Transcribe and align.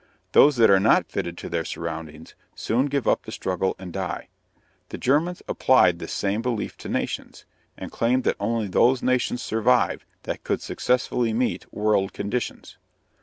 Those 0.31 0.55
that 0.55 0.71
are 0.71 0.79
not 0.79 1.11
fitted 1.11 1.37
to 1.37 1.47
their 1.47 1.63
surroundings 1.63 2.33
soon 2.55 2.87
give 2.87 3.07
up 3.07 3.21
the 3.21 3.31
struggle 3.31 3.75
and 3.77 3.93
die. 3.93 4.29
The 4.89 4.97
Germans 4.97 5.43
applied 5.47 5.99
this 5.99 6.11
same 6.11 6.41
belief 6.41 6.75
to 6.77 6.89
nations, 6.89 7.45
and 7.77 7.91
claimed 7.91 8.23
that 8.23 8.37
only 8.39 8.67
those 8.67 9.03
nations 9.03 9.43
survived 9.43 10.05
that 10.23 10.43
could 10.43 10.59
successfully 10.59 11.33
meet 11.33 11.71
world 11.71 12.13
conditions. 12.13 12.77